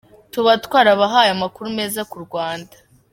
[0.31, 2.75] Tuba twarabahaye amakuru meza ku Rwanda.